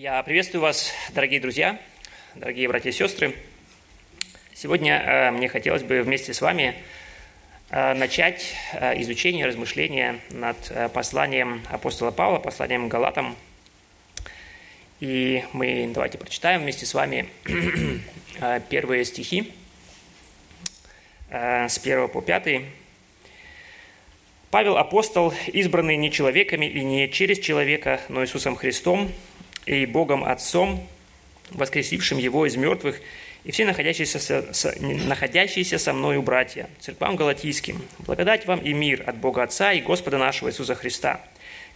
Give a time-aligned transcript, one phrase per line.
[0.00, 1.78] Я приветствую вас, дорогие друзья,
[2.34, 3.34] дорогие братья и сестры.
[4.54, 6.74] Сегодня э, мне хотелось бы вместе с вами
[7.68, 10.56] э, начать э, изучение, размышления над
[10.94, 13.36] посланием апостола Павла, посланием Галатам.
[15.00, 17.28] И мы давайте прочитаем вместе с вами
[18.70, 19.52] первые стихи
[21.28, 22.62] с 1 по 5.
[24.50, 29.12] Павел апостол, избранный не человеками и не через человека, но Иисусом Христом–
[29.78, 30.86] и Богом Отцом,
[31.50, 33.00] воскресившим Его из мертвых,
[33.44, 34.18] и все находящиеся
[34.52, 39.80] со, находящиеся со мною братья, церквам галатийским, благодать вам и мир от Бога Отца и
[39.80, 41.20] Господа нашего Иисуса Христа,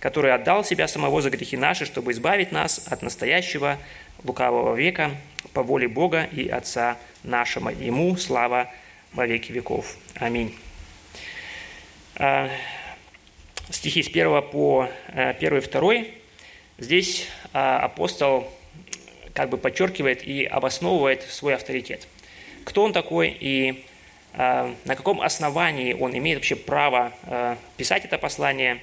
[0.00, 3.78] который отдал себя самого за грехи наши, чтобы избавить нас от настоящего
[4.24, 5.12] лукавого века
[5.52, 7.70] по воле Бога и Отца нашего.
[7.70, 8.70] Ему слава
[9.12, 9.96] во веки веков.
[10.16, 10.54] Аминь.
[12.16, 12.50] А,
[13.70, 15.94] стихи с 1 по 1 и 2
[16.76, 18.48] Здесь апостол
[19.32, 22.06] как бы подчеркивает и обосновывает свой авторитет.
[22.64, 23.84] Кто он такой и
[24.36, 28.80] а, на каком основании он имеет вообще право а, писать это послание.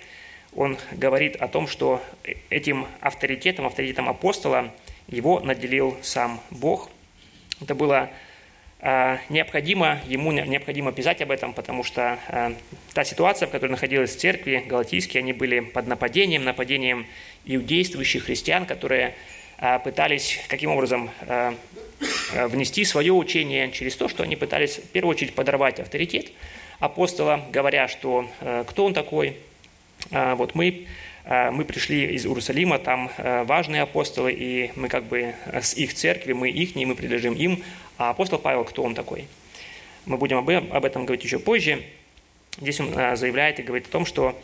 [0.56, 2.02] Он говорит о том, что
[2.50, 4.72] этим авторитетом, авторитетом апостола
[5.08, 6.90] его наделил сам Бог.
[7.62, 8.10] Это было
[9.30, 12.18] необходимо, ему необходимо писать об этом, потому что
[12.96, 17.06] та ситуация, в которой находилась церкви, галатийские, они были под нападением, нападением
[17.46, 19.16] иудействующих христиан, которые
[19.64, 21.54] а, пытались каким образом а,
[22.34, 26.32] а, внести свое учение через то, что они пытались в первую очередь подорвать авторитет
[26.80, 28.28] апостола, говоря, что
[28.66, 29.38] кто он такой,
[30.10, 30.88] вот мы,
[31.24, 36.50] мы пришли из Иерусалима, там важные апостолы, и мы как бы с их церкви, мы
[36.50, 37.64] их, мы принадлежим им,
[38.00, 39.28] а апостол Павел, кто он такой?
[40.08, 41.84] Мы будем об этом говорить еще позже.
[42.60, 44.36] Здесь он заявляет и говорит о том, что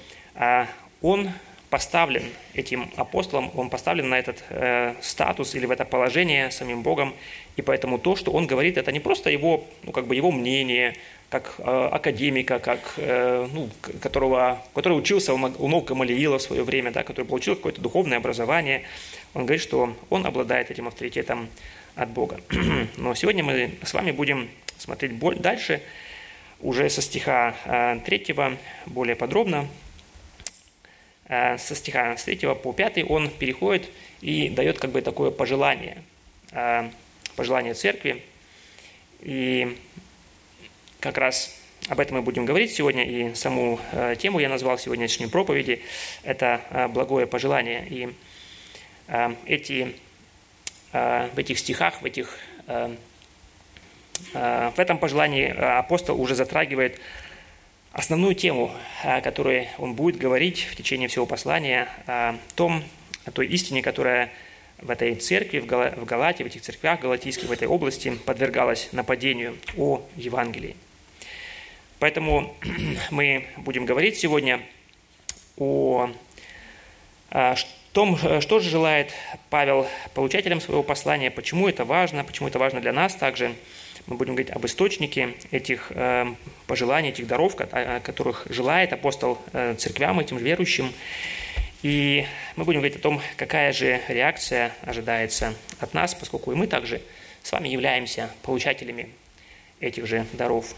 [1.02, 1.32] он
[1.70, 2.24] поставлен
[2.54, 7.14] этим апостолом, он поставлен на этот э, статус или в это положение самим Богом,
[7.58, 10.96] и поэтому то, что он говорит, это не просто его, ну, как бы его мнение,
[11.30, 13.70] как э, академика, как, э, ну,
[14.02, 18.84] которого, который учился у, ног Гамалиила в свое время, да, который получил какое-то духовное образование.
[19.34, 21.50] Он говорит, что он обладает этим авторитетом
[21.96, 22.40] от Бога.
[22.98, 25.82] Но сегодня мы с вами будем смотреть дальше,
[26.62, 29.68] уже со стиха 3 э, более подробно,
[31.28, 33.90] со стиха с 3 по 5 он переходит
[34.22, 36.02] и дает как бы такое пожелание,
[36.52, 36.90] э,
[37.36, 38.24] пожелание церкви.
[39.20, 39.78] И
[41.02, 41.54] как раз
[41.90, 45.82] об этом мы будем говорить сегодня, и саму э, тему я назвал сегодняшней проповеди–
[46.24, 47.86] это благое пожелание.
[47.90, 48.14] И
[49.46, 49.96] эти,
[50.92, 52.98] в этих стихах, в, этих, в
[54.34, 57.00] этом пожелании апостол уже затрагивает
[57.92, 58.72] основную тему,
[59.04, 62.84] о которой он будет говорить в течение всего послания, о том,
[63.26, 64.32] о той истине, которая
[64.80, 65.66] в этой церкви, в
[66.06, 70.76] Галатии, в этих церквях галатийских, в этой области подвергалась нападению о Евангелии.
[72.00, 72.56] Поэтому
[73.12, 74.62] мы будем говорить сегодня
[75.58, 76.12] о
[77.94, 79.12] том, что же желает
[79.50, 83.56] Павел получателям своего послания, почему это важно, почему это важно для нас также–
[84.08, 86.26] мы будем говорить об источнике этих э,
[86.66, 90.94] пожеланий, этих даров, которых желает апостол э, церквям, этим верующим.
[91.84, 92.26] И
[92.56, 97.02] мы будем говорить о том, какая же реакция ожидается от нас, поскольку и мы также
[97.44, 99.10] с вами являемся получателями
[99.82, 100.74] этих же даров.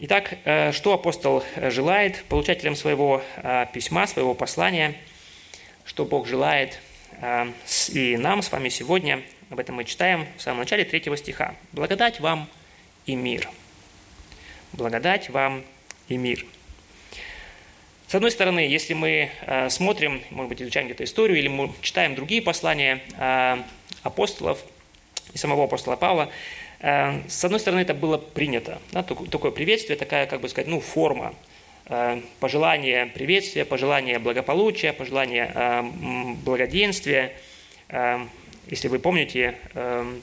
[0.00, 3.22] Итак, э, что апостол желает получателям своего
[3.72, 4.96] письма, своего послания,
[5.86, 6.78] что Бог желает
[7.90, 11.54] и нам с вами сегодня– об этом мы читаем в самом начале третьего стиха.
[11.72, 12.48] «Благодать вам
[13.04, 13.50] и мир».
[14.72, 15.62] Благодать вам
[16.08, 16.46] и мир.
[18.08, 22.14] С одной стороны, если мы э, смотрим, может быть, изучаем где-то историю, или мы читаем
[22.14, 23.58] другие послания э,
[24.02, 24.58] апостолов
[25.34, 26.30] и самого апостола Павла,
[26.80, 28.80] э, с одной стороны, это было принято.
[28.92, 31.34] Да, такое приветствие, такая, как бы сказать, ну, форма
[32.40, 35.84] пожелание приветствия, пожелание благополучия, пожелание
[36.44, 37.32] благоденствия,
[38.68, 40.22] если вы помните, эм,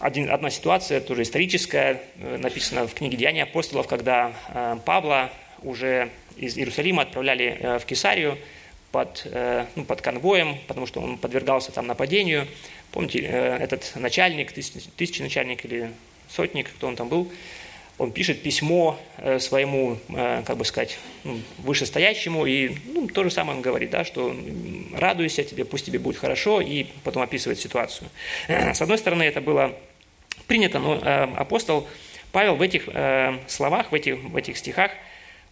[0.00, 5.30] один, одна ситуация, тоже историческая, э, написана в книге «Деяния апостолов», когда э, Павла
[5.62, 6.08] уже
[6.38, 8.38] из Иерусалима отправляли э, в Кесарию
[8.92, 9.24] под,
[9.76, 12.48] ну, под конвоем, потому что он подвергался там нападению.
[12.90, 15.92] Помните, этот начальник, тысячи начальник или
[16.28, 17.30] сотник, кто он там был,
[18.00, 23.30] он пишет письмо э, своему, э, как бы сказать, ну, вышестоящему, и ну, то же
[23.30, 24.34] самое он говорит, да, что
[24.94, 28.08] радуйся тебе, пусть тебе будет хорошо, и потом описывает ситуацию.
[28.48, 29.76] С одной стороны, это было
[30.46, 31.86] принято, но э, апостол
[32.32, 32.88] Павел в этих
[33.48, 34.92] словах, в этих, в этих стихах,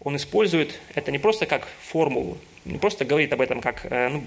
[0.00, 4.22] он использует это не просто как формулу, не просто говорит об этом, как, ну,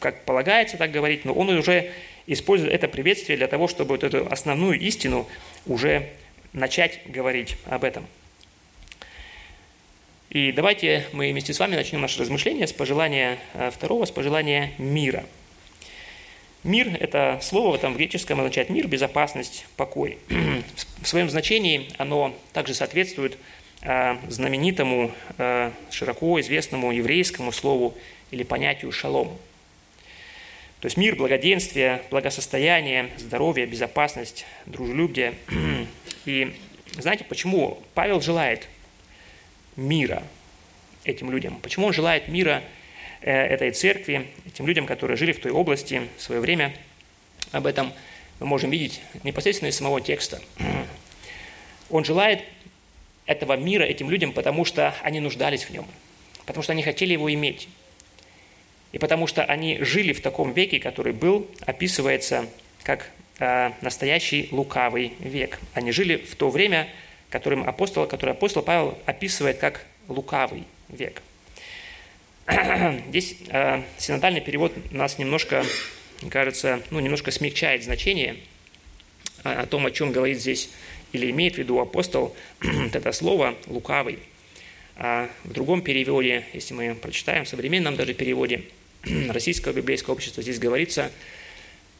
[0.00, 1.92] как полагается так говорить, но он уже
[2.26, 5.28] использует это приветствие для того, чтобы вот эту основную истину
[5.64, 6.10] уже
[6.52, 8.06] начать говорить об этом.
[10.30, 14.72] И давайте мы вместе с вами начнем наше размышление с пожелания э, второго, с пожелания
[14.78, 15.26] мира.
[16.64, 20.18] Мир– это слово там в греческом означает мир, безопасность, покой.
[21.02, 23.36] В своем значении оно также соответствует
[23.82, 27.94] э, знаменитому, э, широко известному еврейскому слову
[28.30, 29.36] или понятию «шалом».
[30.80, 35.34] То есть мир, благоденствие, благосостояние, здоровье, безопасность, дружелюбие.
[36.24, 36.54] И
[36.98, 38.68] знаете, почему Павел желает
[39.76, 40.22] мира
[41.04, 41.58] этим людям.
[41.60, 42.62] Почему он желает мира
[43.20, 46.74] э, этой церкви, этим людям, которые жили в той области в свое время?
[47.50, 47.92] Об этом
[48.40, 50.40] мы можем видеть непосредственно из самого текста.
[51.90, 52.42] Он желает
[53.26, 55.86] этого мира этим людям, потому что они нуждались в нем,
[56.46, 57.68] потому что они хотели его иметь.
[58.92, 62.46] И потому что они жили в таком веке, который был, описывается
[62.82, 63.10] как
[63.80, 65.58] настоящий лукавый век.
[65.74, 66.88] Они жили в то время,
[67.30, 71.22] которым апостол, который апостол Павел описывает как лукавый век.
[73.08, 75.64] Здесь э, синодальный перевод нас немножко,
[76.30, 78.36] кажется, ну, немножко смягчает значение
[79.44, 80.70] о, о том, о чем говорит здесь
[81.12, 82.36] или имеет в виду апостол
[82.92, 84.18] это слово «лукавый».
[84.96, 88.62] А в другом переводе, если мы прочитаем, в современном даже переводе
[89.30, 91.10] Российского библейского общества, здесь говорится,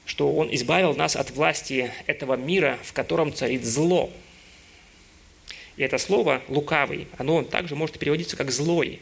[0.05, 4.11] что Он избавил нас от власти этого мира, в котором царит зло–
[5.77, 9.01] и это слово «лукавый», оно также может переводиться как «злой».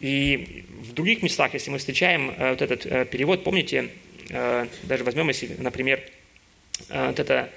[0.00, 3.90] И в других местах, если мы встречаем э, вот этот э, перевод, помните,
[4.30, 6.02] э, даже возьмем, если, например,
[6.88, 7.52] вот это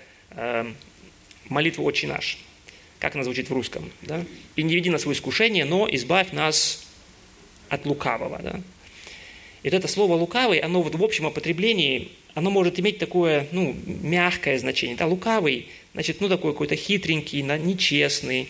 [1.50, 2.38] молитва «Отче наш»,
[3.00, 4.24] как она звучит в русском, да?
[4.56, 6.86] «И не веди нас в искушение, но избавь нас
[7.70, 8.62] от лукавого», да?
[9.66, 13.76] И вот это слово «лукавый», оно вот в общем употреблении, оно может иметь такое, ну,
[13.84, 14.96] мягкое значение.
[14.96, 18.50] Да, лукавый, значит, ну, такой какой-то хитренький, нечестный,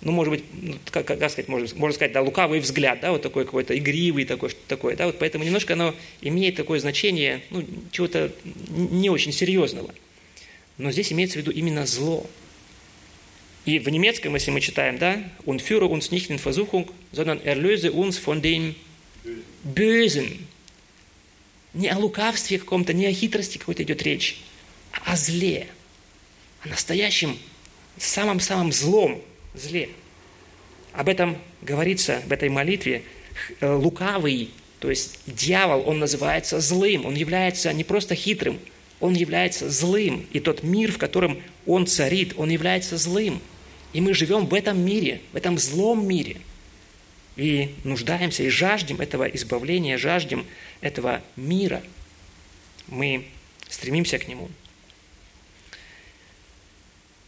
[0.00, 3.20] ну, может быть, ну, как, как сказать, можно, можно сказать, да, лукавый взгляд, да, вот
[3.20, 7.62] такой какой-то игривый такой, что такое, да, вот поэтому немножко оно имеет такое значение, ну,
[7.90, 8.32] чего-то
[8.70, 9.94] не очень серьезного.
[10.78, 12.26] Но здесь имеется в виду именно зло.
[13.66, 17.92] И в немецком, если мы читаем, да, «Und führe uns nicht in Versuchung, sondern erlöse
[17.92, 18.76] uns von dem
[19.62, 20.46] Bösen».
[21.74, 24.40] Не о лукавстве каком-то, не о хитрости какой-то идет речь,
[24.92, 25.66] а о зле,
[26.62, 27.36] о настоящем,
[27.98, 29.20] самом-самом злом
[29.54, 29.88] зле.
[30.92, 33.02] Об этом говорится в этой молитве.
[33.60, 38.60] Э, лукавый, то есть дьявол, он называется злым, он является не просто хитрым,
[39.00, 40.26] он является злым.
[40.32, 43.40] И тот мир, в котором он царит, он является злым.
[43.92, 46.36] И мы живем в этом мире, в этом злом мире–
[47.36, 50.46] и нуждаемся и жаждем этого избавления, жаждем
[50.80, 51.82] этого мира.
[52.88, 53.26] Мы
[53.68, 54.48] стремимся к нему.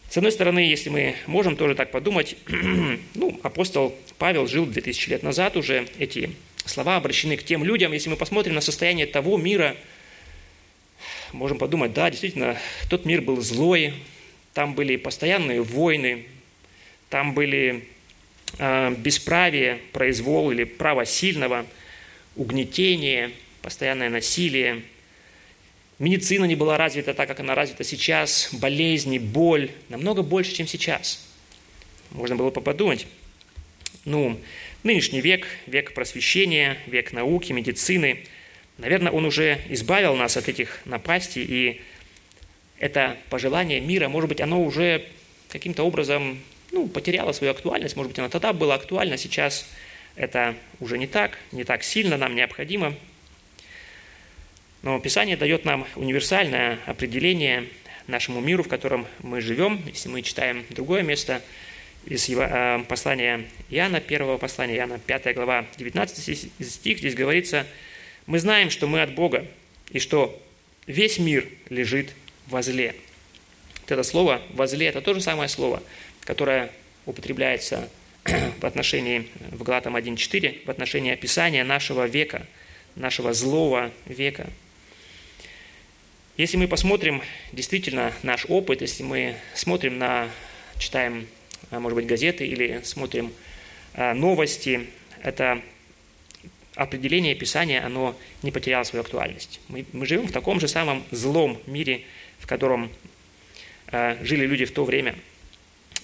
[0.08, 2.37] С одной стороны, если мы можем тоже так подумать,
[3.14, 6.31] ну, апостол Павел жил 2000 лет назад уже, эти
[6.64, 7.93] слова обращены к тем людям.
[7.93, 9.76] Если мы посмотрим на состояние того мира,
[11.32, 12.56] можем подумать, да, действительно,
[12.88, 13.94] тот мир был злой,
[14.55, 16.26] там были постоянные войны,
[17.11, 17.88] там были
[18.58, 21.67] бесправие, произвол или право сильного,
[22.37, 23.31] угнетение,
[23.62, 24.82] постоянное насилие.
[25.98, 31.27] Медицина не была развита так, как она развита сейчас, болезни, боль, намного больше, чем сейчас.
[32.10, 33.06] Можно было бы подумать.
[34.05, 34.39] Ну,
[34.82, 38.25] нынешний век, век просвещения, век науки, медицины,
[38.79, 41.81] наверное, он уже избавил нас от этих напастей, и
[42.79, 45.05] это пожелание мира, может быть, оно уже
[45.48, 46.39] каким-то образом
[46.73, 47.96] ну, потеряла свою актуальность.
[47.96, 49.67] Может быть, она тогда была актуальна, сейчас
[50.17, 52.94] это уже не так, не так сильно нам необходимо.
[54.82, 57.67] Но Писание дает нам универсальное определение
[58.06, 59.82] нашему миру, в котором мы живем.
[59.87, 61.43] Если мы читаем другое место
[62.06, 67.67] из э, послания Иоанна, первого послания Иоанна, 5 глава, 19 стих, здесь говорится,
[68.27, 69.46] «Мы знаем, что мы от Бога,
[69.91, 70.41] и что
[70.87, 72.11] весь мир лежит
[72.46, 72.94] возле».
[73.82, 75.82] Вот это слово «возле»– это то же самое слово–
[76.26, 76.70] которая
[77.06, 77.88] употребляется
[78.60, 82.46] в отношении, в Галатам 1.4, в отношении описания нашего века,
[82.96, 84.50] нашего злого века.
[86.36, 90.28] Если мы посмотрим действительно наш опыт, если мы смотрим на,
[90.78, 91.26] читаем,
[91.70, 93.32] а, может быть, газеты или смотрим
[93.94, 94.88] а, новости,
[95.22, 95.62] это
[96.74, 99.60] определение Писания, оно не потеряло свою актуальность.
[99.68, 102.02] Мы, мы живем в таком же самом злом мире,
[102.38, 102.90] в котором
[103.86, 105.14] э, жили люди в то время–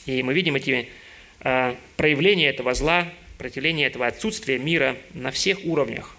[0.06, 0.88] и мы видим эти
[1.40, 6.16] э, проявления этого зла, проявление этого отсутствия мира на всех уровнях.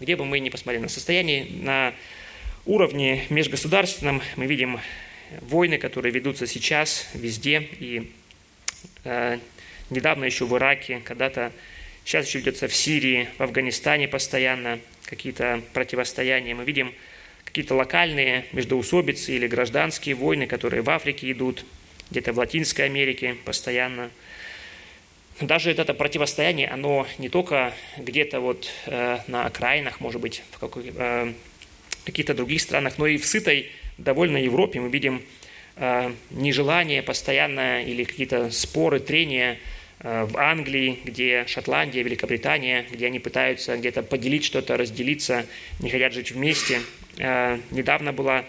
[0.00, 1.94] Где бы мы ни посмотрели на состояние, на
[2.66, 4.78] уровне межгосударственном мы видим
[5.40, 7.68] войны, которые ведутся сейчас везде.
[7.80, 8.12] И
[9.04, 9.38] э,
[9.90, 11.52] недавно еще в Ираке, когда-то
[12.04, 16.54] сейчас еще ведется в Сирии, в Афганистане постоянно какие-то противостояния.
[16.54, 16.94] Мы видим
[17.44, 21.64] какие-то локальные междоусобицы или гражданские войны, которые в Африке идут,
[22.10, 24.10] где-то в Латинской Америке постоянно.
[25.40, 31.32] Даже это противостояние, оно не только где-то вот э, на окраинах, может быть, в э,
[32.04, 35.22] каких-то других странах, но и в сытой довольно Европе мы видим
[35.76, 39.58] э, нежелание постоянное или какие-то споры, трения
[40.00, 45.44] в Англии, где Шотландия, Великобритания, где они пытаются где-то поделить что-то, разделиться,
[45.80, 46.82] не хотят жить вместе.
[47.16, 48.44] Недавно была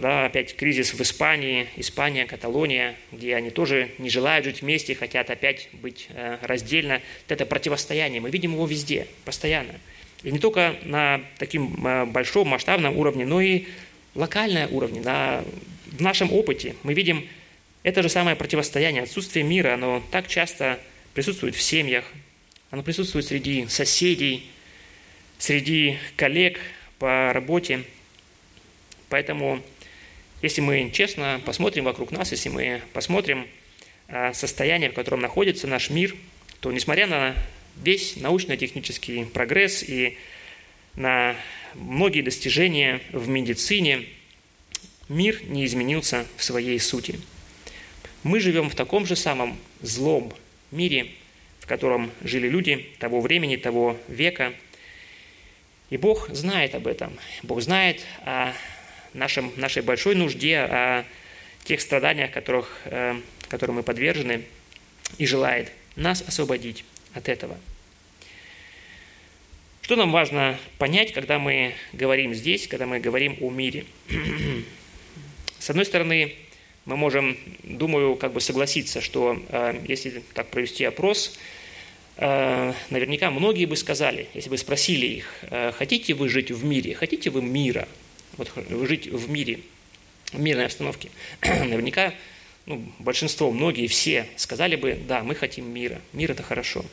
[0.00, 5.30] да, опять кризис в Испании, Испания, Каталония, где они тоже не желают жить вместе, хотят
[5.30, 6.08] опять быть
[6.42, 7.00] раздельно.
[7.22, 9.74] Вот это противостояние, мы видим его везде, постоянно.
[10.22, 13.66] И не только на таким большом масштабном уровне, но и
[14.14, 15.44] локальном уровне, на,
[15.86, 16.74] в нашем опыте.
[16.82, 17.28] Мы видим
[17.82, 20.80] это же самое противостояние, отсутствие мира, оно так часто
[21.14, 22.04] присутствует в семьях,
[22.70, 24.50] оно присутствует среди соседей,
[25.38, 26.58] среди коллег
[26.98, 27.84] по работе.
[29.08, 29.62] Поэтому,
[30.42, 33.46] если мы честно посмотрим вокруг нас, если мы посмотрим
[34.08, 36.14] а, состояние, в котором находится наш мир,
[36.60, 37.34] то несмотря на
[37.82, 40.16] весь научно-технический прогресс и
[40.94, 41.36] на
[41.74, 44.06] многие достижения в медицине,
[45.08, 47.18] мир не изменился в своей сути.
[48.22, 50.32] Мы живем в таком же самом злом
[50.70, 51.12] мире,
[51.60, 54.52] в котором жили люди того времени, того века.
[55.90, 57.12] И Бог знает об этом.
[57.42, 58.52] Бог знает о
[59.12, 61.04] нашем, нашей большой нужде, о
[61.64, 64.42] тех страданиях, которых, э, которым мы подвержены,
[65.18, 66.84] и желает нас освободить
[67.14, 67.58] от этого–
[69.86, 73.84] что нам важно понять, когда мы говорим здесь, когда мы говорим о мире?
[75.60, 76.34] С одной стороны,
[76.86, 81.38] мы можем, думаю, как бы согласиться, что э, если так провести опрос,
[82.16, 85.44] э, наверняка многие бы сказали, если бы спросили их,
[85.74, 87.86] хотите вы жить в мире, хотите вы мира,
[88.36, 88.52] вот
[88.88, 89.60] жить в мире,
[90.32, 91.10] в мирной обстановке,
[91.42, 92.14] наверняка
[92.66, 96.84] ну, большинство, многие, все сказали бы, да, мы хотим мира, мир это хорошо.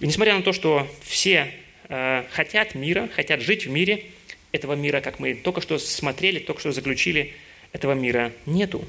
[0.00, 1.52] И несмотря на то, что все
[1.88, 4.04] Э, хотят мира, хотят жить в мире.
[4.52, 7.34] Этого мира, как мы только что смотрели, только что заключили,
[7.72, 8.84] этого мира нету.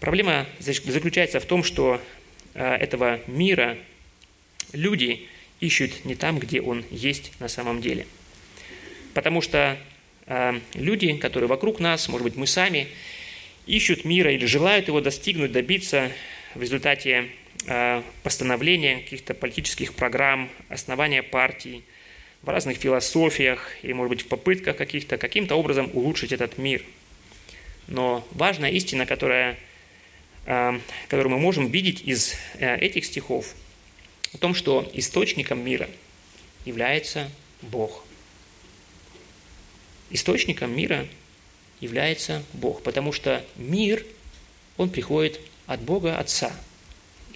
[0.00, 2.00] Проблема заключается в том, что
[2.54, 3.76] э, этого мира
[4.72, 5.28] люди
[5.60, 8.06] ищут не там, где он есть на самом деле.
[9.14, 9.76] Потому что э,
[10.74, 12.88] люди, которые вокруг нас, может быть, мы сами,
[13.66, 16.10] ищут мира или желают его достигнуть, добиться
[16.54, 17.30] в результате
[17.68, 21.82] Э, постановления каких-то политических программ, основания партий,
[22.42, 26.84] в разных философиях или, может быть, в попытках каких-то, каким-то образом улучшить этот мир.
[27.88, 29.58] Но важная истина, которая,
[30.44, 30.78] э,
[31.08, 33.52] которую мы можем видеть из э, этих стихов,
[34.32, 35.88] о том, что источником мира
[36.64, 37.28] является
[37.62, 38.05] Бог.
[40.10, 41.06] Источником мира
[41.80, 44.04] является Бог, потому что мир,
[44.76, 46.52] он приходит от Бога Отца–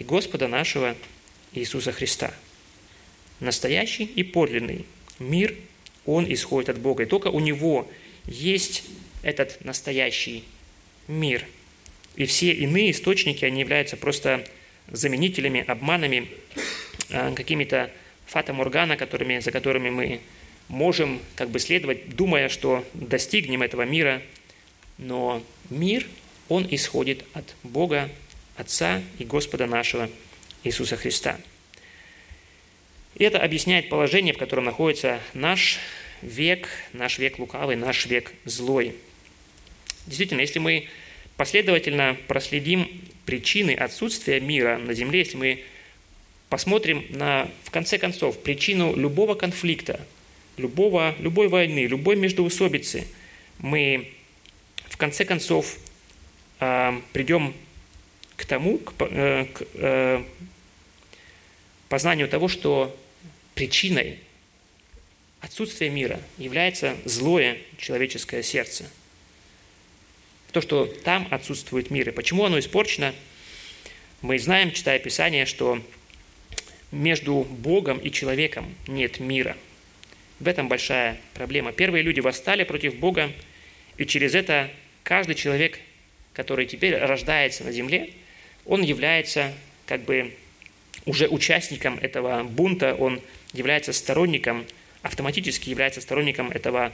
[0.00, 0.96] и Господа нашего
[1.52, 2.32] Иисуса Христа.
[3.38, 4.86] Настоящий и подлинный
[5.18, 5.54] мир,
[6.06, 7.02] он исходит от Бога.
[7.02, 7.88] И только у Него
[8.24, 8.84] есть
[9.22, 10.44] этот настоящий
[11.06, 11.46] мир.
[12.16, 14.44] И все иные источники, они являются просто
[14.88, 16.28] заменителями, обманами,
[17.10, 17.90] а, какими-то
[18.26, 20.20] фата-моргана, которыми, за которыми мы
[20.70, 24.22] можем как бы следовать, думая, что достигнем этого мира.
[24.98, 26.06] Но мир,
[26.48, 28.08] он исходит от Бога
[28.56, 30.08] Отца и Господа нашего
[30.64, 31.38] Иисуса Христа.
[33.16, 35.78] И это объясняет положение, в котором находится наш
[36.22, 38.94] век, наш век лукавый, наш век злой.
[40.06, 40.88] Действительно, если мы
[41.36, 45.64] последовательно проследим причины отсутствия мира на земле, если мы
[46.48, 50.06] посмотрим на, в конце концов, причину любого конфликта,
[50.60, 53.06] любого, любой войны, любой междоусобицы,
[53.58, 54.12] мы
[54.88, 55.78] в конце концов
[56.60, 57.54] э, придем
[58.36, 60.22] к тому, к, э, к э,
[61.88, 62.96] познанию того, что
[63.54, 64.18] причиной
[65.40, 68.88] отсутствия мира является злое человеческое сердце.
[70.52, 72.08] То, что там отсутствует мир.
[72.08, 73.14] И почему оно испорчено,
[74.20, 75.82] мы знаем, читая Писание, что
[76.90, 79.56] между Богом и человеком нет мира.
[80.40, 81.70] В этом большая проблема.
[81.70, 83.30] Первые люди восстали против Бога,
[83.98, 84.70] и через это
[85.02, 85.78] каждый человек,
[86.32, 88.10] который теперь рождается на земле,
[88.64, 89.52] он является
[89.84, 90.34] как бы
[91.04, 93.20] уже участником этого бунта, он
[93.52, 94.64] является сторонником,
[95.02, 96.90] автоматически является сторонником этого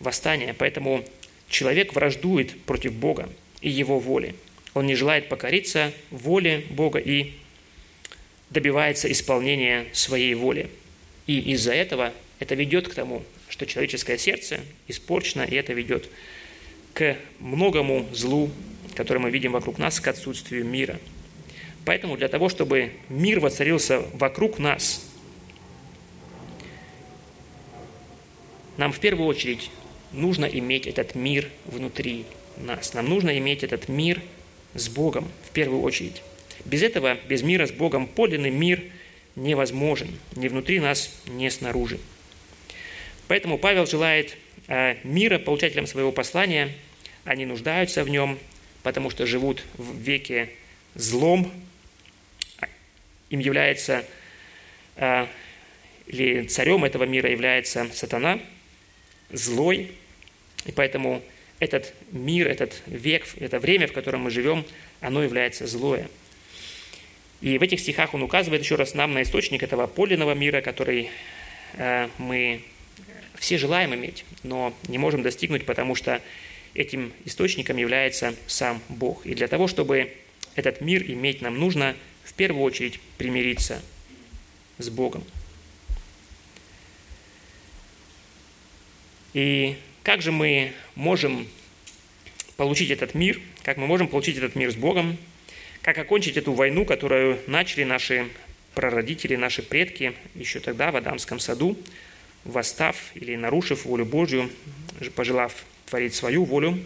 [0.00, 0.52] восстания.
[0.58, 1.04] Поэтому
[1.48, 3.28] человек враждует против Бога
[3.60, 4.34] и его воли.
[4.74, 7.32] Он не желает покориться воле Бога и
[8.50, 10.68] добивается исполнения своей воли.
[11.26, 16.08] И из-за этого это ведет к тому, что человеческое сердце испорчено, и это ведет
[16.94, 18.50] к многому злу,
[18.94, 20.98] которое мы видим вокруг нас, к отсутствию мира.
[21.84, 25.04] Поэтому для того, чтобы мир воцарился вокруг нас,
[28.76, 29.70] нам в первую очередь
[30.12, 32.24] нужно иметь этот мир внутри
[32.56, 32.94] нас.
[32.94, 34.20] Нам нужно иметь этот мир
[34.74, 36.22] с Богом в первую очередь.
[36.64, 38.82] Без этого, без мира с Богом, подлинный мир
[39.36, 40.08] невозможен.
[40.36, 41.98] Ни внутри нас, ни снаружи.
[43.28, 44.36] Поэтому Павел желает
[44.68, 46.72] э, мира получателям своего послания.
[47.24, 48.38] Они нуждаются в нем,
[48.82, 50.48] потому что живут в веке
[50.94, 51.52] злом.
[53.28, 54.04] Им является,
[54.96, 55.26] э,
[56.06, 58.40] или царем этого мира является сатана,
[59.30, 59.92] злой.
[60.64, 61.22] И поэтому
[61.58, 64.64] этот мир, этот век, это время, в котором мы живем,
[65.02, 66.08] оно является злое.
[67.42, 71.10] И в этих стихах он указывает еще раз нам на источник этого подлинного мира, который
[71.74, 72.62] э, мы
[73.38, 76.20] все желаем иметь, но не можем достигнуть, потому что
[76.74, 79.26] этим источником является сам Бог.
[79.26, 80.12] И для того, чтобы
[80.54, 83.82] этот мир иметь, нам нужно в первую очередь примириться
[84.78, 85.24] с Богом.
[89.34, 91.46] И как же мы можем
[92.56, 95.16] получить этот мир, как мы можем получить этот мир с Богом,
[95.82, 98.28] как окончить эту войну, которую начали наши
[98.74, 101.76] прародители, наши предки еще тогда в Адамском саду,
[102.44, 104.50] восстав или нарушив волю Божью,
[105.14, 106.78] пожелав творить свою волю.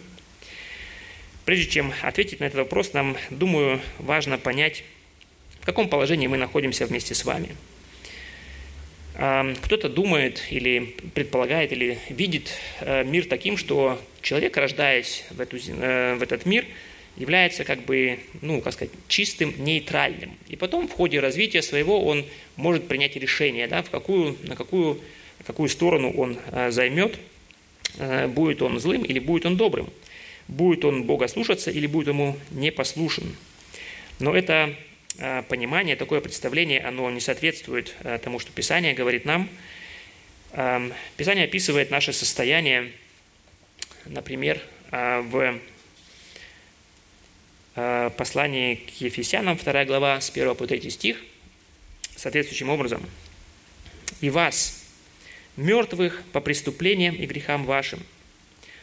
[1.45, 4.83] Прежде чем ответить на этот вопрос, нам, думаю, важно понять,
[5.61, 7.55] в каком положении мы находимся вместе с вами.
[9.13, 16.15] Кто-то думает или предполагает, или видит э, мир таким, что человек, рождаясь в, эту, э,
[16.15, 16.65] в этот мир–
[17.15, 20.35] является как бы, ну, как сказать, чистым, нейтральным.
[20.47, 24.99] И потом в ходе развития своего он может принять решение, да, в какую, на какую,
[25.45, 27.19] какую сторону он э, займет,
[27.97, 29.89] э, будет он злым или будет он добрым,
[30.47, 33.35] будет он Бога слушаться или будет ему непослушен.
[34.19, 34.75] Но это
[35.17, 39.49] э, понимание, такое представление, оно не соответствует тому, что Писание говорит нам.
[40.53, 42.91] Эм, Писание описывает наше состояние,
[44.05, 45.59] например, в
[47.73, 51.17] послании к Ефесянам, 2 глава, с 1 по 3 стих,
[52.15, 53.03] соответствующим образом.
[54.21, 54.82] «И вас,
[55.57, 57.99] мертвых по преступлениям и грехам вашим,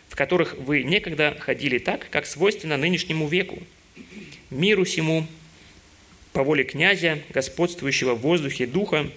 [0.09, 3.62] в которых вы некогда ходили так, как свойственно нынешнему веку,
[4.50, 5.26] миру сему,
[6.33, 9.11] по воле князя, господствующего в воздухе духа,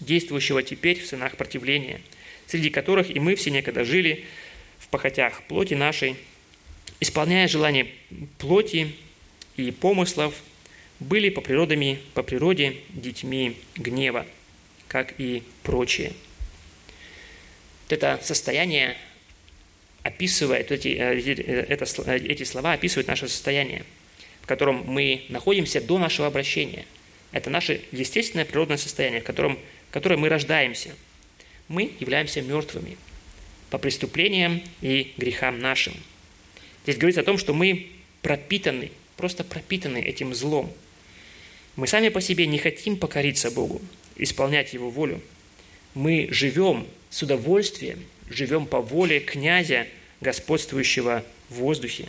[0.00, 2.00] действующего теперь в сынах противления,
[2.46, 4.24] среди которых и мы все некогда жили
[4.78, 6.16] в похотях плоти нашей,
[7.00, 7.88] исполняя желания
[8.38, 8.92] плоти
[9.56, 10.34] и помыслов,
[11.00, 14.26] были по, природами, по природе детьми гнева,
[14.88, 16.12] как и прочие.
[17.88, 18.96] Это состояние
[20.02, 23.84] описывает, эти, э, это, эти слова описывают наше состояние,
[24.42, 26.86] в котором мы находимся до нашего обращения.
[27.32, 29.58] Это наше естественное природное состояние, в котором,
[29.90, 30.94] в котором мы рождаемся.
[31.68, 32.96] Мы являемся мертвыми
[33.70, 35.94] по преступлениям и грехам нашим–
[36.88, 37.88] Здесь говорится о том, что мы
[38.22, 40.72] пропитаны, просто пропитаны этим злом.
[41.76, 43.82] Мы сами по себе не хотим покориться Богу,
[44.16, 45.20] исполнять Его волю.
[45.92, 49.86] Мы живем с удовольствием, живем по воле князя,
[50.20, 52.08] господствующего в воздухе.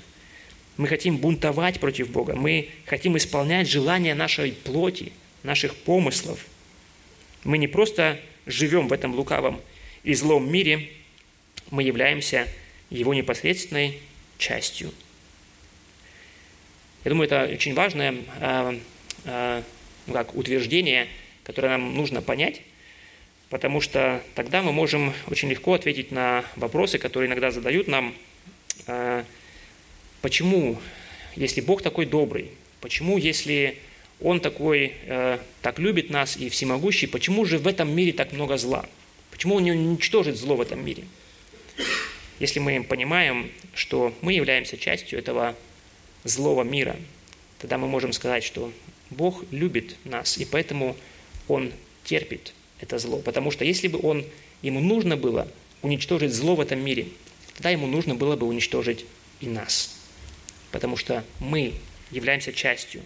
[0.77, 5.11] Мы хотим бунтовать против Бога, мы хотим исполнять желания нашей плоти,
[5.43, 6.45] наших помыслов.
[7.43, 9.61] Мы не просто живем в этом лукавом
[10.03, 10.89] и злом мире,
[11.69, 12.47] мы являемся
[12.89, 13.99] его непосредственной
[14.37, 14.91] частью.
[17.03, 18.79] Я думаю, это очень важное э,
[19.25, 19.63] э,
[20.11, 21.07] как утверждение,
[21.43, 22.61] которое нам нужно понять,
[23.49, 28.13] потому что тогда мы можем очень легко ответить на вопросы, которые иногда задают нам,
[28.87, 29.23] э,
[30.21, 30.79] почему,
[31.35, 33.77] если Бог такой добрый, почему, если
[34.21, 34.93] Он такой,
[35.61, 38.85] так любит нас и всемогущий, почему же в этом мире так много зла?
[39.31, 41.03] Почему Он не уничтожит зло в этом мире?
[42.39, 45.55] Если мы понимаем, что мы являемся частью этого
[46.23, 46.95] злого мира,
[47.59, 48.71] тогда мы можем сказать, что
[49.09, 50.95] Бог любит нас, и поэтому
[51.47, 51.71] Он
[52.03, 53.17] терпит это зло.
[53.19, 54.25] Потому что если бы Он,
[54.61, 55.47] Ему нужно было
[55.81, 57.07] уничтожить зло в этом мире,
[57.55, 59.05] тогда Ему нужно было бы уничтожить
[59.39, 59.95] и нас.
[60.71, 61.73] Потому что мы
[62.11, 63.01] являемся частью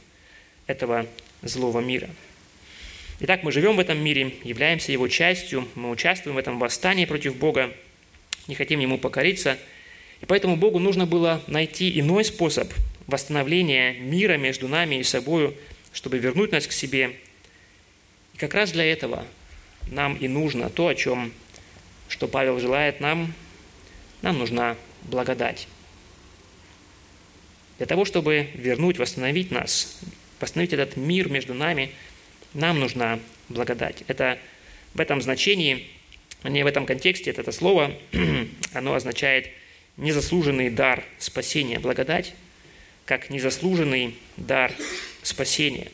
[0.68, 1.08] этого
[1.42, 2.10] злого мира.
[3.20, 7.36] Итак, мы живем в этом мире, являемся его частью, мы участвуем в этом восстании против
[7.38, 7.72] Бога,
[8.48, 9.58] не хотим ему покориться,
[10.22, 12.74] и поэтому Богу нужно было найти иной способ
[13.08, 15.56] восстановления мира между нами и собою,
[15.92, 17.16] чтобы вернуть нас к себе.
[18.34, 19.26] И как раз для этого
[19.88, 21.32] нам и нужно то, о чем,
[22.08, 23.34] что Павел желает нам,
[24.22, 25.68] нам нужна благодать.
[27.78, 30.00] Для того, чтобы вернуть, восстановить нас,
[30.40, 31.92] восстановить этот мир между нами,
[32.54, 33.20] нам нужна
[33.50, 34.04] благодать.
[34.08, 34.40] Это
[34.94, 35.88] в этом значении,
[36.44, 37.96] не в этом контексте, это, это слово,
[38.74, 39.50] оно означает
[39.98, 42.34] незаслуженный дар спасения, благодать,
[43.06, 44.72] как незаслуженный дар
[45.22, 45.92] спасения.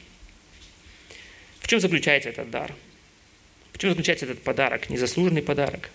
[1.59, 2.73] В чем заключается этот дар?
[3.79, 5.89] Чем заключается этот подарок, незаслуженный подарок?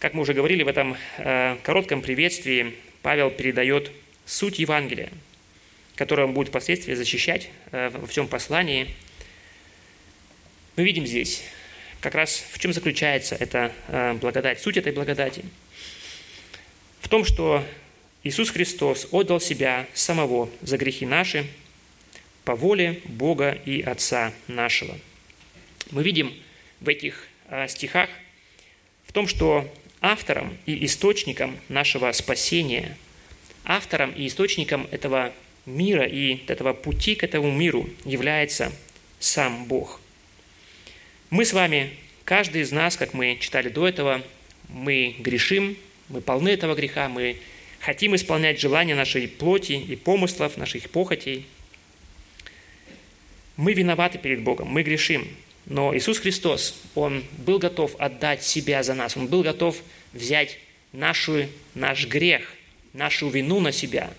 [0.00, 3.90] Как мы уже говорили в этом э, коротком приветствии, Павел передает
[4.26, 5.08] суть Евангелия,
[5.96, 8.94] которое он будет впоследствии защищать э, во всем послании.
[10.76, 11.42] Мы видим здесь
[12.02, 15.42] как раз в чем заключается эта э, благодать, суть этой благодати.
[17.00, 17.64] В том, что
[18.24, 21.46] Иисус Христос отдал Себя самого за грехи наши
[22.44, 24.98] по воле Бога и Отца нашего.
[25.92, 26.34] Мы видим
[26.80, 28.08] в этих э, стихах
[29.06, 32.96] в том, что автором и источником нашего спасения–
[33.64, 35.32] автором и источником этого
[35.66, 38.72] мира и этого пути к этому миру является
[39.18, 40.00] сам Бог.
[41.30, 41.90] Мы с вами,
[42.24, 44.22] каждый из нас, как мы читали до этого,
[44.68, 45.76] мы грешим,
[46.08, 47.36] мы полны этого греха, мы
[47.80, 51.46] хотим исполнять желания нашей плоти и помыслов, наших похотей.
[53.56, 55.28] Мы виноваты перед Богом, мы грешим.
[55.70, 59.78] Но Иисус Христос, Он был готов отдать себя за нас, Он был готов
[60.12, 60.58] взять
[60.92, 62.42] нашу, наш грех–
[62.92, 64.12] нашу вину на себя.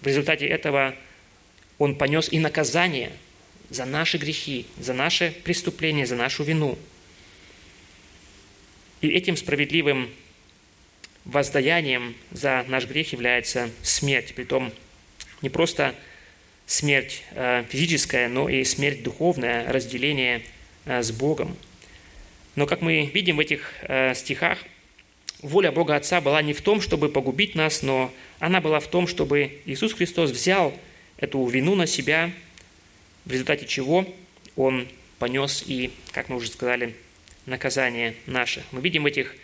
[0.00, 0.94] В результате этого
[1.78, 3.12] Он понес и наказание
[3.70, 6.78] за наши грехи, за наши преступления, за нашу вину.
[9.00, 10.10] И этим справедливым
[11.24, 14.34] воздаянием за наш грех является смерть.
[14.34, 14.72] Притом
[15.42, 15.94] не просто
[16.66, 20.42] смерть э, физическая, но и смерть духовная, разделение
[20.86, 21.56] с Богом.
[22.54, 24.58] Но как мы видим в этих э, стихах,
[25.42, 29.06] воля Бога Отца была не в том, чтобы погубить нас, но она была в том,
[29.06, 30.72] чтобы Иисус Христос взял
[31.18, 32.30] эту вину на себя,
[33.24, 34.06] в результате чего
[34.56, 36.94] Он понес и, как мы уже сказали,
[37.44, 38.64] наказание наше.
[38.72, 39.34] Мы видим в этих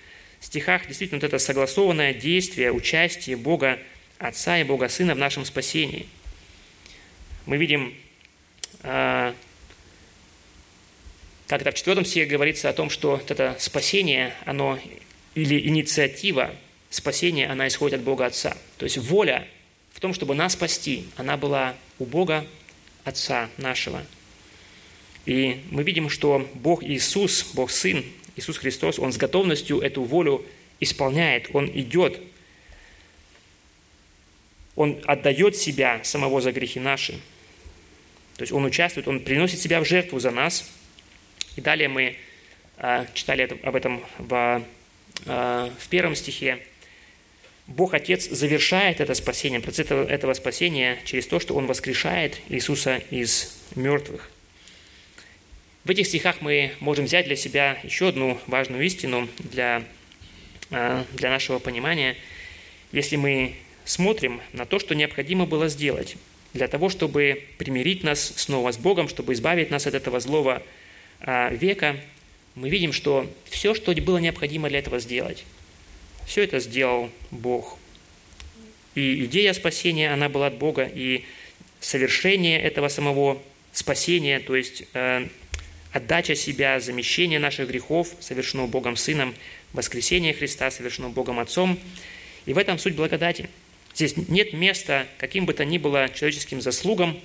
[0.41, 3.79] стихах действительно вот это согласованное действие, участие Бога
[4.19, 6.07] Отца и Бога Сына в нашем спасении.
[7.47, 7.95] Мы видим,
[11.53, 14.79] а, это в четвертом стихе говорится о том, что вот это спасение, оно
[15.35, 16.51] или инициатива
[16.89, 18.57] спасения, она исходит от Бога Отца.
[18.79, 19.47] То есть воля
[19.93, 22.47] в том, чтобы нас спасти, она была у Бога
[23.05, 24.03] Отца нашего.
[25.27, 28.03] И мы видим, что Бог Иисус, Бог Сын,
[28.37, 30.47] Иисус Христос, Он с готовностью эту волю
[30.81, 32.19] исполняет, Он идет,
[34.75, 37.13] Он отдает себя самого за грехи наши.
[38.37, 40.71] То есть Он участвует, Он приносит себя в жертву за нас.
[41.57, 42.17] И далее мы
[42.79, 44.63] а, читали об этом в
[45.27, 46.59] Э, в первом стихе,
[47.67, 53.57] Бог Отец завершает это спасение, процесс этого спасения через то, что Он воскрешает Иисуса из
[53.75, 54.31] мертвых.
[55.85, 59.85] В этих стихах мы можем взять для себя еще одну важную истину для,
[60.71, 62.17] э, для нашего понимания.
[62.91, 66.17] Если мы смотрим на то, что необходимо было сделать
[66.53, 70.63] для того, чтобы примирить нас снова с Богом, чтобы избавить нас от этого злого
[71.25, 71.97] века,
[72.55, 75.45] мы видим, что все, что было необходимо для этого сделать,
[76.27, 77.79] все это сделал Бог.
[78.95, 81.25] И идея спасения, она была от Бога, и
[81.81, 83.41] совершение этого самого
[83.73, 85.29] спасения, то есть э,
[85.93, 89.35] отдача себя, замещение наших грехов, совершено Богом Сыном,
[89.73, 91.79] воскресение Христа, совершено Богом Отцом.
[92.45, 93.49] И в этом суть благодати.
[93.95, 97.19] Здесь нет места каким бы то ни было человеческим заслугам,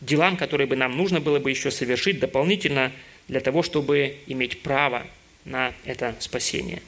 [0.00, 2.92] делам, которые бы нам нужно было бы еще совершить дополнительно–
[3.28, 5.06] для того, чтобы иметь право
[5.44, 6.82] на это спасение.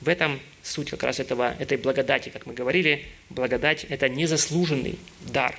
[0.00, 3.06] В этом суть как раз этого, этой благодати, как мы говорили.
[3.30, 5.58] Благодать– это незаслуженный дар,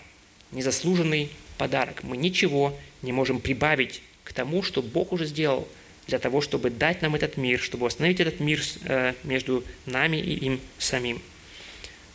[0.52, 2.04] незаслуженный подарок.
[2.04, 5.68] Мы ничего не можем прибавить к тому, что Бог уже сделал
[6.08, 10.36] для того, чтобы дать нам этот мир, чтобы остановить этот мир э, между нами и
[10.46, 11.22] им самим.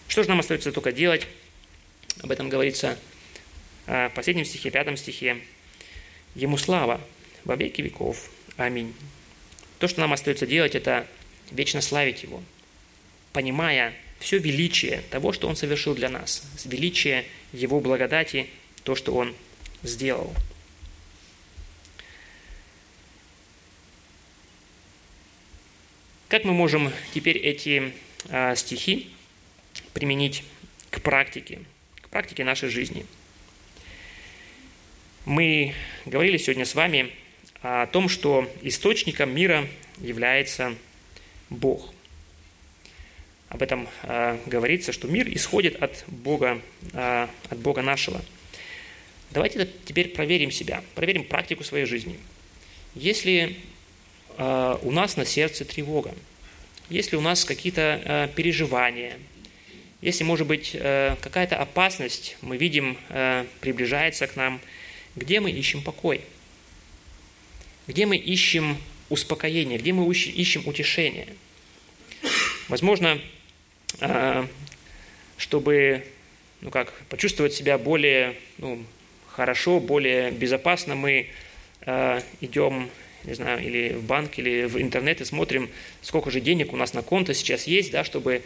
[0.06, 1.26] Что же нам остается только делать?
[2.22, 2.96] Об этом говорится
[3.86, 5.38] Э, в последнем стихе, пятом стихе.
[6.34, 7.00] Ему слава
[7.44, 8.30] во веки веков.
[8.56, 8.94] Аминь.
[9.78, 11.06] То, что нам остается делать, это
[11.50, 12.42] вечно славить Его,
[13.32, 18.46] понимая все величие того, что Он совершил для нас, величие Его благодати,
[18.84, 19.34] то, что Он
[19.82, 20.32] сделал.
[26.28, 27.92] Как мы можем теперь эти
[28.28, 29.10] э, стихи
[29.94, 30.44] применить
[30.90, 31.60] к практике,
[32.02, 33.04] к практике нашей жизни–
[35.30, 35.74] мы
[36.06, 37.12] говорили сегодня с вами
[37.62, 39.68] о том, что источником мира
[40.00, 40.74] является
[41.50, 41.94] Бог.
[43.48, 46.60] Об этом э, говорится, что мир исходит от Бога,
[46.92, 48.20] э, от Бога нашего.
[49.30, 52.18] Давайте теперь проверим себя, проверим практику своей жизни.
[52.96, 53.56] Если
[54.36, 56.12] э, у нас на сердце тревога,
[56.88, 59.16] если у нас какие-то э, переживания,
[60.00, 64.60] если, может быть, э, какая-то опасность мы видим э, приближается к нам,
[65.16, 66.22] где мы ищем покой?
[67.86, 69.78] Где мы ищем успокоение?
[69.78, 71.28] Где мы ищем утешение?
[72.68, 73.20] Возможно,
[74.00, 74.46] а,
[75.36, 76.04] чтобы
[76.60, 78.84] ну как, почувствовать себя более ну,
[79.28, 81.28] хорошо, более безопасно, мы
[81.82, 82.90] э, идем,
[83.24, 85.70] не знаю, или в банк, или в интернет и смотрим,
[86.02, 88.42] сколько же денег у нас на конто сейчас есть, да, чтобы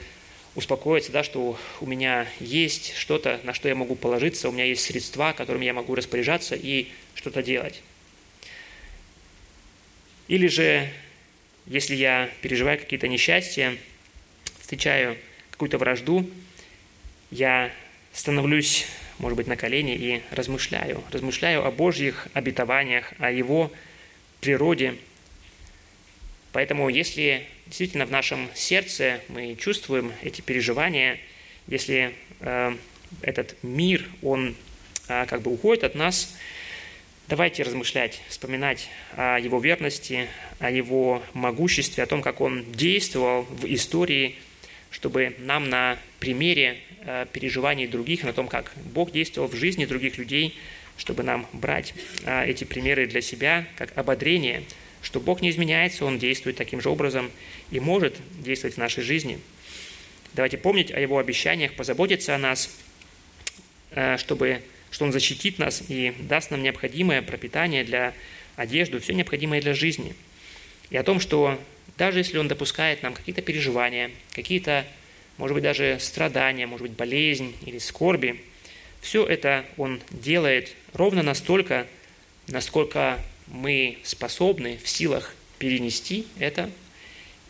[0.55, 4.85] успокоиться, да, что у меня есть что-то, на что я могу положиться, у меня есть
[4.85, 7.83] средства, которыми я могу распоряжаться и что-то делать.
[10.29, 10.88] Или же,
[11.67, 13.77] если я переживаю какие-то несчастья,
[14.61, 15.17] встречаю
[15.51, 16.29] какую-то вражду,
[17.31, 17.71] я
[18.12, 18.87] становлюсь,
[19.19, 21.03] может быть, на колени и размышляю.
[21.11, 23.73] Размышляю о Божьих обетованиях, о Его
[24.40, 24.97] природе.
[26.53, 31.18] Поэтому, если действительно в нашем сердце мы чувствуем эти переживания,
[31.66, 32.77] если э,
[33.22, 34.55] этот мир, он
[35.09, 36.37] э, как бы уходит от нас,
[37.29, 43.64] давайте размышлять, вспоминать о Его верности, о Его могуществе, о том, как Он действовал в
[43.66, 44.37] истории–
[44.94, 50.18] чтобы нам на примере э, переживаний других, на том, как Бог действовал в жизни других
[50.18, 50.57] людей,
[50.96, 54.62] чтобы нам брать э, эти примеры для себя как ободрение,
[55.05, 57.31] что Бог не изменяется, Он действует таким же образом
[57.71, 59.38] и может действовать в нашей жизни.
[60.33, 62.75] Давайте помнить о Его обещаниях, позаботиться о нас,
[63.90, 68.14] э, чтобы, что Он защитит нас и даст нам необходимое пропитание для
[68.57, 70.14] одежды, все необходимое для жизни.
[70.90, 71.61] И о том, что
[71.99, 74.87] даже если он допускает нам какие-то переживания, какие-то,
[75.38, 78.40] может быть, даже страдания, может быть, болезнь или скорби,
[79.01, 81.87] все это он делает ровно настолько,
[82.49, 86.70] насколько мы способны в силах перенести это,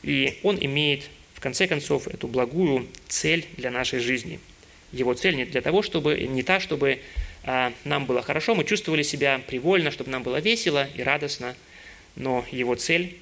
[0.03, 4.41] и он имеет, в конце концов, эту благую цель для нашей жизни.
[4.93, 7.01] Его цель не для того, чтобы, не та, чтобы
[7.43, 11.57] а, нам было хорошо, мы чувствовали себя привольно, чтобы нам было весело и радостно,
[12.17, 13.17] но его цель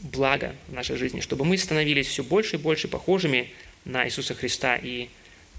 [0.00, 3.50] благо в нашей жизни, чтобы мы становились все больше и больше похожими
[3.84, 4.76] на Иисуса Христа.
[4.76, 5.08] И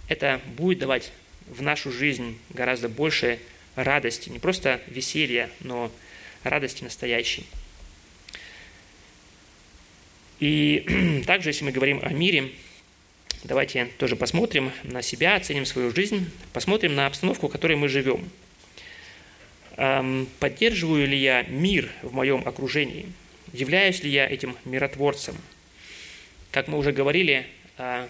[0.08, 1.12] это будет давать
[1.48, 3.40] в нашу жизнь гораздо больше
[3.76, 5.92] радости, не просто веселья, но
[6.44, 7.46] радости настоящей.
[10.40, 12.52] И также, если мы говорим о мире,
[13.44, 18.30] давайте тоже посмотрим на себя, оценим свою жизнь, посмотрим на обстановку, в которой мы живем.
[20.40, 23.06] Поддерживаю ли я мир в моем окружении–
[23.54, 25.36] Являюсь ли я этим миротворцем?
[26.52, 27.48] Как мы уже говорили,
[27.78, 28.08] а,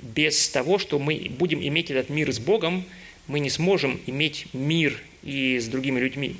[0.00, 2.84] без того, что мы будем иметь этот мир с Богом,
[3.26, 6.36] мы не сможем иметь мир и с другими людьми.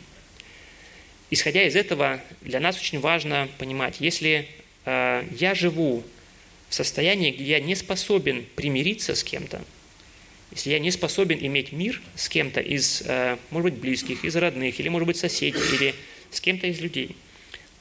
[1.33, 4.47] Исходя из этого, для нас очень важно понимать, если
[4.85, 6.05] а, я живу
[6.69, 9.61] в состоянии, где я не способен примириться с кем-то,
[10.53, 14.79] если я не способен иметь мир с кем-то из, а, может быть, близких, из родных,
[14.79, 15.95] или, может быть, соседей, или
[16.31, 17.17] с кем-то из людей–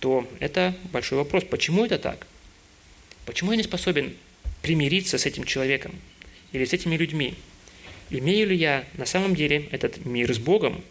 [0.01, 1.43] то это большой вопрос.
[1.43, 2.27] Почему это так?
[3.25, 4.13] Почему я не способен
[4.63, 5.93] примириться с этим человеком
[6.51, 7.35] или с этими людьми?
[8.09, 10.83] Имею ли я на самом деле этот мир с Богом,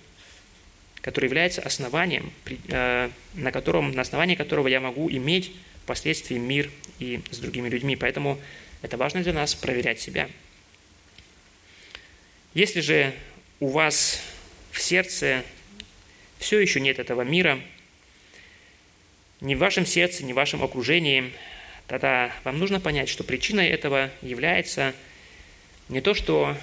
[1.02, 2.32] который является основанием,
[2.68, 7.96] э, на, котором, на основании которого я могу иметь впоследствии мир и с другими людьми.
[7.96, 8.38] Поэтому
[8.82, 10.28] это важно для нас проверять себя.
[12.54, 13.12] Если же
[13.60, 14.20] у вас
[14.70, 15.42] в сердце
[16.38, 17.60] все еще нет этого мира–
[19.40, 21.32] ни в вашем сердце, ни в вашем окружении,
[21.86, 24.94] тогда вам нужно понять, что причиной этого является
[25.88, 26.54] не то, что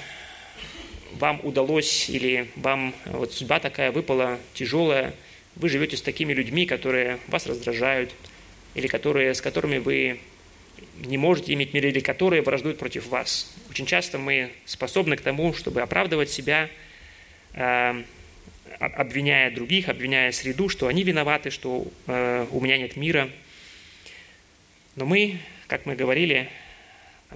[1.18, 5.14] вам удалось или вам вот судьба такая выпала тяжелая,
[5.56, 8.14] вы живете с такими людьми, которые вас раздражают,
[8.76, 10.20] или которые, с которыми вы
[10.98, 13.54] не можете иметь мир, или которые враждуют против вас.
[13.70, 16.70] Очень часто мы способны к тому, чтобы оправдывать себя,
[17.54, 18.04] э,
[18.80, 23.30] обвиняя других, обвиняя среду, что они виноваты, что э, у меня нет мира.
[24.96, 26.50] Но мы, как мы говорили,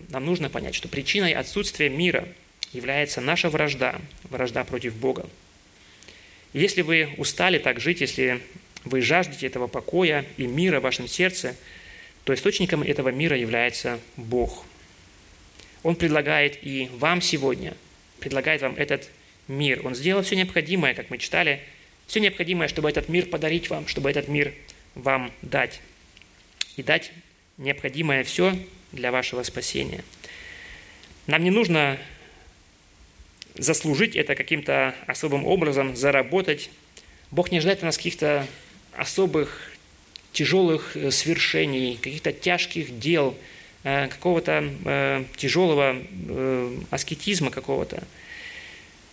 [0.09, 2.27] нам нужно понять, что причиной отсутствия мира
[2.73, 5.29] является наша вражда, вражда против Бога.
[6.53, 8.41] если вы устали так жить, если
[8.83, 11.55] вы жаждете этого покоя и мира в вашем сердце,
[12.23, 14.65] то источником этого мира является Бог.
[15.83, 17.73] Он предлагает и вам сегодня,
[18.19, 19.09] предлагает вам этот
[19.47, 19.85] мир.
[19.85, 21.61] Он сделал все необходимое, как мы читали,
[22.07, 24.53] все необходимое, чтобы этот мир подарить вам, чтобы этот мир
[24.95, 25.79] вам дать.
[26.75, 27.11] И дать
[27.57, 28.55] необходимое все
[28.91, 30.03] для вашего спасения.
[31.27, 31.97] Нам не нужно
[33.55, 36.69] заслужить это каким-то особым образом, заработать.
[37.31, 38.47] Бог не ожидает от нас каких-то
[38.95, 39.71] особых
[40.31, 43.35] тяжелых э, свершений, каких-то тяжких дел,
[43.83, 45.97] э, какого-то э, тяжелого
[46.89, 48.03] аскетизма какого-то.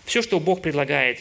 [0.04, 1.20] Все, что Бог предлагает,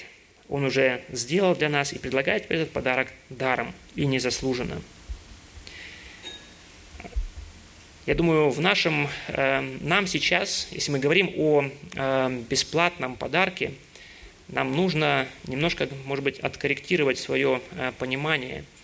[0.49, 4.81] Он уже сделал для нас и предлагает этот подарок даром и незаслуженно.
[8.07, 11.69] Я думаю, в нашем, нам сейчас, если мы говорим о
[12.49, 13.73] бесплатном подарке,
[14.47, 17.61] нам нужно немножко, может быть, откорректировать свое
[17.99, 18.63] понимание–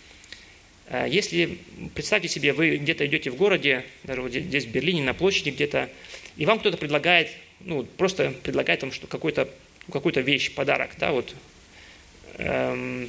[0.86, 1.58] Э, если,
[1.94, 5.90] представьте себе, вы где-то идете в городе, даже вот здесь в Берлине, на площади где-то,
[6.36, 9.48] и вам кто-то предлагает, ну, просто предлагает вам что какой-то,
[9.90, 11.34] какую-то вещь, подарок, да, вот,
[12.38, 13.08] эм,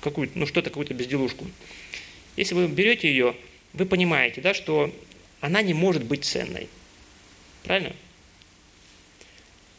[0.00, 1.46] какую ну, что-то, какую-то безделушку.
[2.36, 3.34] Если вы берете ее,
[3.72, 4.92] вы понимаете, да, что
[5.40, 6.68] она не может быть ценной.
[7.64, 7.94] Правильно?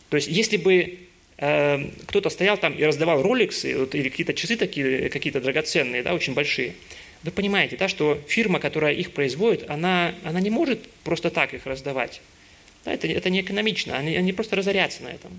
[0.10, 1.00] То есть, если бы
[1.38, 6.14] э, кто-то стоял там и раздавал роликсы вот, или какие-то часы такие, какие-то драгоценные, да,
[6.14, 6.76] очень большие–
[7.24, 11.66] вы понимаете, да, что фирма, которая их производит, она, она не может просто так их
[11.66, 12.22] раздавать.
[12.86, 15.32] Да, это, это не экономично, они, они просто разорятся на этом.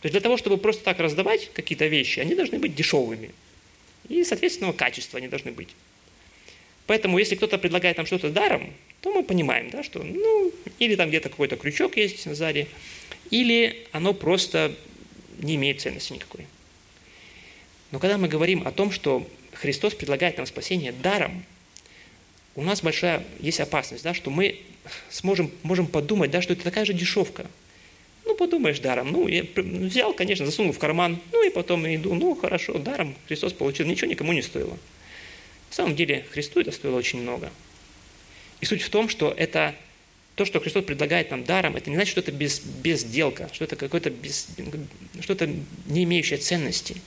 [0.00, 3.32] То есть для того, чтобы просто так раздавать какие-то вещи, они должны быть дешевыми.
[4.08, 5.68] И, соответственно, качества они должны быть.
[6.86, 11.08] Поэтому, если кто-то предлагает нам что-то даром, то мы понимаем, да, что ну, или там
[11.08, 12.68] где-то какой-то крючок есть сзади,
[13.30, 14.74] или оно просто
[15.38, 16.46] не имеет ценности никакой.
[17.90, 21.44] Но когда мы говорим о том, что Христос предлагает нам спасение даром,
[22.54, 24.60] у нас большая есть опасность, да, что мы
[25.08, 27.46] сможем, можем подумать, да, что это такая же дешевка.
[28.24, 29.10] Ну, подумаешь, даром.
[29.12, 33.52] Ну, я взял, конечно, засунул в карман, ну, и потом иду, ну, хорошо, даром Христос
[33.52, 34.76] получил, ничего никому не стоило.
[35.70, 37.50] На самом деле, Христу это стоило очень много.
[38.60, 39.74] И суть в том, что это
[40.36, 43.76] то, что Христос предлагает нам даром, это не значит, что это без, безделка, что это
[43.76, 44.48] какое-то без,
[45.20, 45.48] что-то
[45.86, 46.96] не имеющее ценности–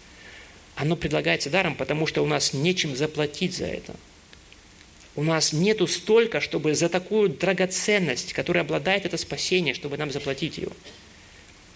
[0.76, 3.96] оно предлагается даром, потому что у нас нечем заплатить за это.
[5.16, 10.58] У нас нету столько, чтобы за такую драгоценность, которая обладает это спасение, чтобы нам заплатить
[10.58, 10.70] ее.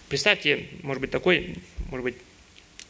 [0.08, 1.56] Представьте, может быть, такой,
[1.90, 2.16] может быть,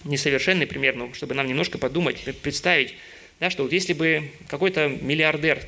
[0.04, 2.94] несовершенный пример, но чтобы нам немножко подумать, представить,
[3.40, 5.66] да, что вот если бы какой-то миллиардер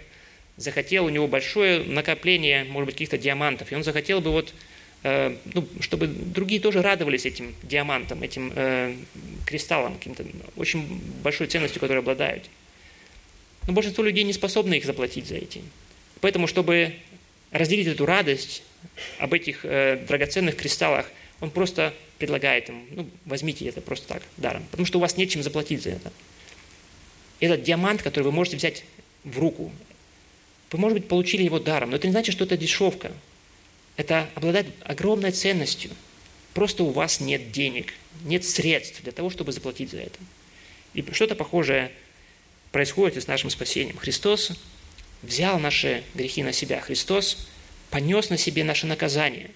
[0.60, 4.54] захотел, у него большое накопление, может быть, каких-то диамантов, и он захотел бы вот
[5.02, 8.94] Э, ну, чтобы другие тоже радовались этим диамантам, этим э,
[9.46, 12.50] кристаллам, каким-то очень большой ценностью, которой обладают.
[13.66, 15.62] Но большинство людей не способны их заплатить за эти.
[16.20, 16.94] Поэтому, чтобы
[17.50, 18.62] разделить эту радость
[19.18, 24.64] об этих э, драгоценных кристаллах, он просто предлагает им, ну, возьмите это просто так, даром,
[24.70, 26.12] потому что у вас нечем заплатить за это.
[27.40, 28.84] Этот диамант, который вы можете взять
[29.24, 29.72] в руку,
[30.72, 33.12] вы, может быть, получили его даром, но это не значит, что это дешевка–
[34.00, 35.90] это обладает огромной ценностью.
[36.54, 37.92] Просто у вас нет денег,
[38.24, 40.18] нет средств для того, чтобы заплатить за это.
[40.94, 41.92] И что-то похожее
[42.72, 43.98] происходит и с нашим спасением.
[43.98, 44.52] Христос
[45.20, 46.80] взял наши грехи на себя.
[46.80, 47.46] Христос
[47.90, 49.50] понес на себе наше наказание.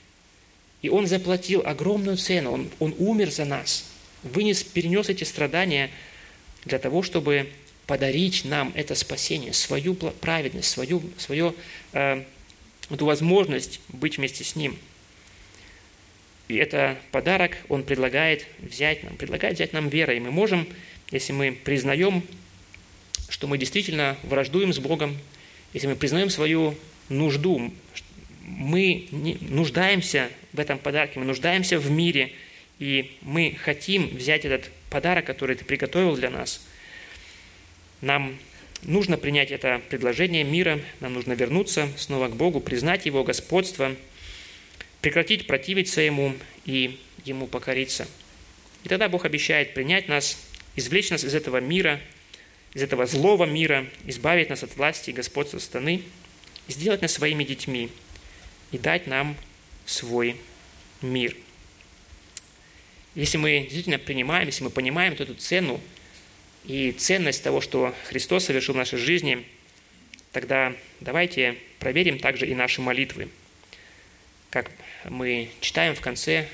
[0.83, 2.53] И Он заплатил огромную цену.
[2.53, 3.87] Он, он умер за нас.
[4.24, 5.90] Вынес, перенес эти страдания
[6.66, 7.48] для того, чтобы
[7.87, 11.55] подарить нам это спасение, свою праведность, свою, свое
[11.92, 12.25] э,
[12.90, 14.77] эту возможность быть вместе с Ним.
[16.49, 20.18] И это подарок Он предлагает взять нам, предлагает взять нам верой.
[20.18, 20.66] И мы можем,
[21.11, 22.23] если мы признаем,
[23.29, 25.16] что мы действительно враждуем с Богом,
[25.73, 26.77] если мы признаем свою
[27.09, 27.73] нужду,
[28.42, 29.09] мы
[29.40, 32.33] нуждаемся в этом подарке, мы нуждаемся в мире,
[32.79, 36.61] и мы хотим взять этот подарок, который Ты приготовил для нас.
[38.05, 38.36] Нам
[38.82, 43.96] нужно принять это предложение мира, нам нужно вернуться снова к Богу, признать Его господство,
[45.00, 46.34] прекратить противиться Ему
[46.66, 48.07] и Ему покориться.
[48.84, 50.36] И тогда Бог обещает принять нас,
[50.76, 51.98] извлечь нас из этого мира,
[52.74, 56.02] из этого злого мира, избавить нас от власти и господства страны,
[56.68, 57.88] сделать нас своими детьми
[58.70, 59.34] и дать нам
[59.86, 60.36] свой
[61.00, 61.34] мир.
[63.14, 65.80] Если мы действительно принимаем, если мы понимаем эту цену
[66.66, 69.44] и ценность того, что Христос совершил в нашей жизни,
[70.32, 73.28] тогда давайте проверим также и наши молитвы.
[74.50, 74.70] Как
[75.08, 76.48] мы читаем в конце,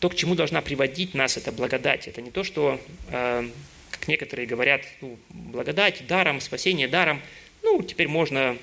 [0.00, 2.08] то, к чему должна приводить нас эта благодать.
[2.08, 2.80] Это не то, что,
[3.10, 3.48] э,
[3.90, 7.20] как некоторые говорят, ну, благодать даром, спасение даром.
[7.62, 8.56] Ну, теперь можно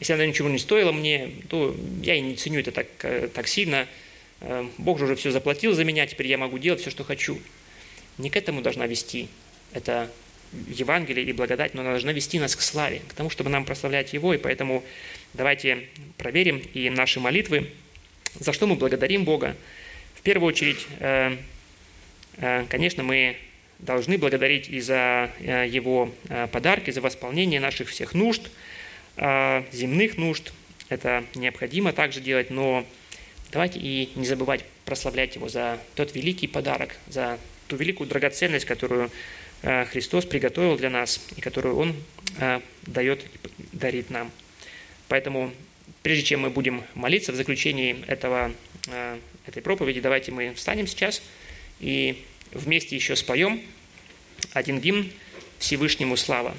[0.00, 3.46] Если она ничего не стоила мне, то я и не ценю это так, э, так
[3.46, 3.86] сильно.
[4.40, 7.38] Э, Бог же уже все заплатил за меня, теперь я могу делать все, что хочу.
[8.20, 9.28] Не к этому должна вести
[9.72, 10.10] это
[10.68, 14.12] Евангелие и благодать, но она должна вести нас к славе, к тому, чтобы нам прославлять
[14.12, 14.34] Его.
[14.34, 14.82] И поэтому
[15.34, 17.70] давайте проверим и наши молитвы,
[18.38, 19.56] за что мы благодарим Бога.
[20.14, 21.36] В первую очередь, э,
[22.68, 23.36] конечно, мы
[23.78, 26.12] должны благодарить и за Его
[26.52, 28.42] подарки, за восполнение наших всех нужд–
[29.20, 30.52] земных нужд.
[30.88, 32.84] Это необходимо также делать, но
[33.52, 37.38] давайте и не забывать прославлять Его за тот великий подарок, за
[37.70, 39.10] ту великую драгоценность, которую
[39.62, 41.94] а, Христос приготовил для нас и которую Он
[42.38, 44.30] а, дает и дарит нам.
[45.08, 45.52] Поэтому,
[46.02, 48.52] прежде чем мы будем молиться в заключении этого,
[49.46, 51.20] этой проповеди, давайте мы встанем сейчас
[51.80, 53.60] и вместе еще споем
[54.52, 55.10] один гимн
[55.58, 56.54] Всевышнему слава.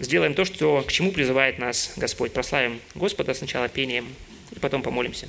[0.00, 2.32] сделаем то, что, к чему призывает нас Господь.
[2.32, 4.08] Прославим Господа сначала пением,
[4.50, 5.28] и потом помолимся.